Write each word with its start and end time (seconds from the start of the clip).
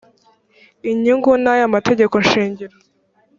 inyungu 0.91 1.31
n 1.43 1.45
aya 1.53 1.73
mategeko 1.75 2.15
shingiro 2.29 2.75